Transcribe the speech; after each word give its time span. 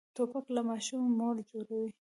توپک 0.15 0.45
له 0.55 0.61
ماشومې 0.69 1.09
مور 1.17 1.35
جوړوي. 1.51 1.91